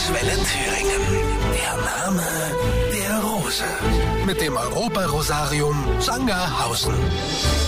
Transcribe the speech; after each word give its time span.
Landeswelle 0.00 0.32
Thüringen. 0.32 1.28
Der 1.52 2.06
Name 2.06 2.22
der 2.90 3.22
Rose. 3.22 3.64
Mit 4.24 4.40
dem 4.40 4.56
Europa-Rosarium 4.56 5.84
Sangerhausen. 5.98 6.94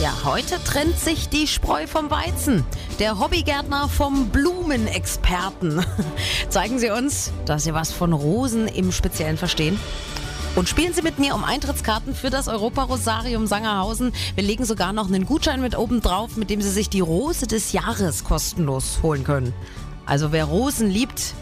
Ja, 0.01 0.15
heute 0.25 0.63
trennt 0.65 0.99
sich 0.99 1.29
die 1.29 1.47
Spreu 1.47 1.87
vom 1.87 2.11
Weizen. 2.11 2.65
Der 2.99 3.19
Hobbygärtner 3.19 3.87
vom 3.87 4.31
Blumenexperten. 4.31 5.85
Zeigen 6.49 6.79
Sie 6.79 6.91
uns, 6.91 7.33
dass 7.45 7.65
Sie 7.65 7.75
was 7.75 7.93
von 7.93 8.15
Rosen 8.15 8.67
im 8.67 8.93
Speziellen 8.93 9.37
verstehen. 9.37 9.79
Und 10.57 10.71
spielen 10.71 10.95
Sie 10.95 11.03
mit 11.03 11.19
mir 11.19 11.35
um 11.35 11.45
Eintrittskarten 11.45 12.15
für 12.15 12.31
das 12.31 12.49
Europa-Rosarium 12.49 13.47
Sangerhausen. 13.47 14.13
Wir 14.37 14.45
legen 14.45 14.65
sogar 14.65 14.95
noch 14.95 15.09
einen 15.09 15.27
Gutschein 15.27 15.61
mit 15.61 15.77
oben 15.77 16.01
drauf, 16.01 16.37
mit 16.37 16.49
dem 16.49 16.63
Sie 16.63 16.71
sich 16.71 16.89
die 16.89 17.01
Rose 17.01 17.47
des 17.47 17.73
Jahres 17.73 18.25
kostenlos 18.25 19.01
holen 19.03 19.23
können. 19.23 19.53
Also 20.07 20.33
wer 20.33 20.45
Rosen 20.45 20.91
liebt, 20.91 21.35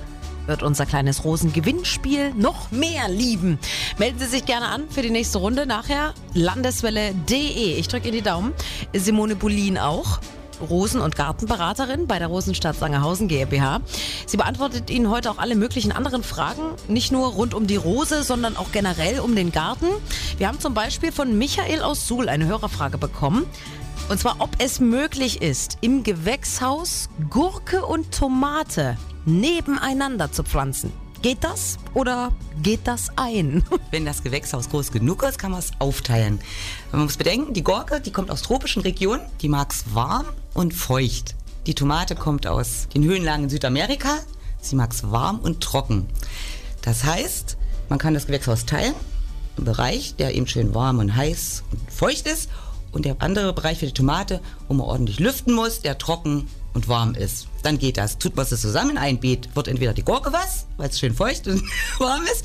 wird 0.47 0.63
unser 0.63 0.87
kleines 0.87 1.25
Rosengewinnspiel 1.25 2.35
noch 2.35 2.71
mehr 2.71 3.09
lieben. 3.09 3.59
Melden 3.98 4.19
Sie 4.19 4.27
sich 4.27 4.45
gerne 4.45 4.67
an 4.67 4.85
für 4.91 5.03
die 5.03 5.11
nächste 5.11 5.39
Runde 5.39 5.67
nachher. 5.67 6.15
Landeswelle.de. 6.35 7.79
Ich 7.79 7.89
drücke 7.89 8.09
Ihnen 8.09 8.19
die 8.19 8.23
Daumen. 8.23 8.53
Simone 8.95 9.37
Bulin 9.37 9.79
auch. 9.79 10.21
Rosen- 10.61 11.01
und 11.01 11.17
Gartenberaterin 11.17 12.07
bei 12.07 12.19
der 12.19 12.29
Rosenstadt 12.29 12.77
Sangerhausen 12.77 13.29
GmbH. 13.29 13.81
Sie 14.27 14.37
beantwortet 14.37 14.91
Ihnen 14.91 15.11
heute 15.11 15.31
auch 15.31 15.39
alle 15.39 15.57
möglichen 15.57 15.93
anderen 15.93 16.23
Fragen, 16.23 16.62
nicht 16.89 17.12
nur 17.12 17.29
rund 17.29 17.55
um 17.55 17.67
die 17.67 17.77
Rose, 17.77 18.23
sondern 18.23 18.57
auch 18.57 18.73
generell 18.73 19.20
um 19.20 19.34
den 19.34 19.53
Garten. 19.53 19.87
Wir 20.39 20.48
haben 20.48 20.61
zum 20.61 20.75
Beispiel 20.75 21.12
von 21.12 21.37
Michael 21.39 21.83
aus 21.83 22.07
Suhl 22.07 22.29
eine 22.29 22.47
Hörerfrage 22.47 22.98
bekommen. 22.98 23.47
Und 24.09 24.19
zwar, 24.19 24.37
ob 24.41 24.51
es 24.59 24.81
möglich 24.81 25.41
ist, 25.41 25.79
im 25.83 26.03
Gewächshaus 26.03 27.09
Gurke 27.31 27.87
und 27.87 28.12
Tomate 28.12 28.97
nebeneinander 29.24 30.33
zu 30.33 30.42
pflanzen. 30.42 30.92
Geht 31.23 31.45
das 31.45 31.78
oder 31.92 32.33
geht 32.62 32.80
das 32.84 33.11
ein? 33.16 33.62
Wenn 33.91 34.06
das 34.06 34.22
Gewächshaus 34.22 34.70
groß 34.70 34.91
genug 34.91 35.22
ist, 35.22 35.39
kann 35.39 35.50
man 35.50 35.61
es 35.61 35.70
aufteilen. 35.78 36.41
Man 36.92 37.03
muss 37.03 37.19
bedenken, 37.19 37.53
die 37.53 37.62
Gurke, 37.62 38.00
die 38.00 38.11
kommt 38.11 38.30
aus 38.30 38.41
tropischen 38.41 38.83
Regionen, 38.83 39.22
die 39.42 39.50
mag 39.50 39.70
es 39.70 39.95
warm 39.95 40.27
und 40.55 40.72
feucht. 40.72 41.34
Die 41.67 41.75
Tomate 41.75 42.14
kommt 42.17 42.47
aus 42.47 42.89
den 42.95 43.05
Höhenlagen 43.05 43.45
in 43.45 43.50
Südamerika, 43.50 44.19
sie 44.62 44.77
mag 44.77 44.92
es 44.92 45.11
warm 45.11 45.41
und 45.41 45.61
trocken. 45.61 46.06
Das 46.80 47.05
heißt, 47.05 47.58
man 47.91 47.98
kann 47.98 48.14
das 48.14 48.27
Gewächshaus 48.27 48.64
teilen, 48.64 48.95
im 49.58 49.64
Bereich, 49.64 50.14
der 50.17 50.34
eben 50.34 50.47
schön 50.47 50.75
warm 50.75 51.00
und 51.00 51.14
heiß 51.14 51.64
und 51.70 51.92
feucht 51.92 52.27
ist, 52.27 52.48
und 52.92 53.05
der 53.05 53.16
andere 53.20 53.52
Bereich 53.52 53.78
für 53.78 53.86
die 53.86 53.92
Tomate, 53.92 54.41
wo 54.69 54.74
man 54.74 54.86
ordentlich 54.86 55.20
lüften 55.20 55.55
muss, 55.55 55.80
der 55.80 55.98
trocken 55.98 56.48
und 56.74 56.88
warm 56.88 57.14
ist. 57.14 57.48
Dann 57.62 57.78
geht 57.78 57.96
das. 57.96 58.19
Tut 58.19 58.36
man 58.36 58.46
es 58.48 58.60
zusammen 58.60 58.91
in 58.91 58.98
ein 58.98 59.20
Beet, 59.20 59.55
wird 59.55 59.69
entweder 59.69 59.92
die 59.92 60.05
Gurke 60.05 60.33
was, 60.33 60.66
weil 60.77 60.88
es 60.88 60.98
schön 60.98 61.14
feucht 61.14 61.46
und 61.46 61.62
warm 61.98 62.22
ist, 62.24 62.44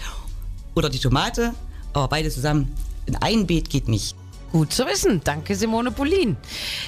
oder 0.76 0.90
die 0.90 1.00
Tomate, 1.00 1.54
aber 1.94 2.08
beide 2.08 2.30
zusammen 2.30 2.76
in 3.06 3.16
ein 3.16 3.48
Beet 3.48 3.70
geht 3.70 3.88
nicht. 3.88 4.16
Gut 4.56 4.72
zu 4.72 4.86
wissen. 4.86 5.20
Danke, 5.22 5.54
Simone 5.54 5.92
Polin. 5.92 6.38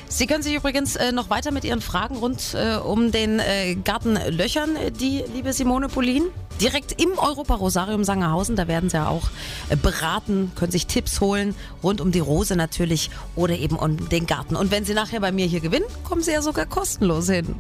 Sie 0.08 0.26
können 0.26 0.42
sich 0.42 0.56
übrigens 0.56 0.96
äh, 0.96 1.12
noch 1.12 1.30
weiter 1.30 1.52
mit 1.52 1.66
Ihren 1.66 1.82
Fragen 1.82 2.16
rund 2.16 2.54
äh, 2.54 2.78
um 2.78 3.12
den 3.12 3.40
äh, 3.40 3.76
Garten 3.76 4.18
löchern, 4.30 4.78
äh, 4.78 4.90
die 4.90 5.26
liebe 5.34 5.52
Simone 5.52 5.90
Polin. 5.90 6.24
Direkt 6.62 7.02
im 7.02 7.10
Europa-Rosarium 7.18 8.06
Sangerhausen, 8.06 8.56
da 8.56 8.70
werden 8.70 8.90
Sie 8.90 8.96
ja 8.96 9.10
auch 9.10 9.28
äh, 9.68 9.76
beraten, 9.76 10.54
können 10.56 10.72
sich 10.72 10.88
Tipps 10.88 11.20
holen, 11.20 11.56
rund 11.84 12.00
um 12.00 12.14
die 12.14 12.22
Rose 12.22 12.56
natürlich 12.56 13.10
oder 13.36 13.58
eben 13.58 13.76
um 13.76 14.08
den 14.08 14.28
Garten. 14.28 14.56
Und 14.56 14.72
wenn 14.72 14.86
Sie 14.86 14.94
nachher 14.94 15.20
bei 15.20 15.34
mir 15.34 15.46
hier 15.46 15.60
gewinnen, 15.60 15.88
kommen 16.06 16.24
Sie 16.24 16.32
ja 16.32 16.42
sogar 16.42 16.68
kostenlos 16.68 17.30
hin. 17.30 17.54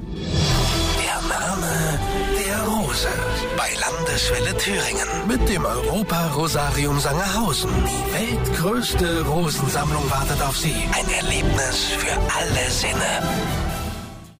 Der 1.03 1.21
Name 1.37 1.99
Rose. 2.97 3.07
Bei 3.55 3.69
Landeswelle 3.79 4.57
Thüringen. 4.57 5.27
Mit 5.27 5.47
dem 5.49 5.65
Europa-Rosarium 5.65 6.99
Sangerhausen. 6.99 7.69
Die 7.85 8.13
weltgrößte 8.13 9.25
Rosensammlung 9.25 10.09
wartet 10.09 10.41
auf 10.41 10.57
Sie. 10.57 10.87
Ein 10.93 11.09
Erlebnis 11.09 11.85
für 11.97 12.17
alle 12.35 12.71
Sinne. 12.71 13.66